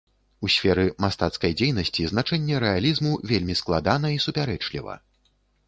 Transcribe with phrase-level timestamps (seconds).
[0.47, 4.93] У сферы мастацкай дзейнасці значэнне рэалізму вельмі складана і супярэчліва.